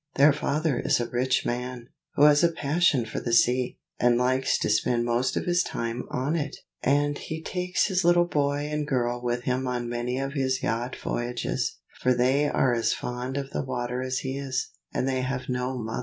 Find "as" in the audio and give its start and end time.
12.73-12.93, 14.01-14.17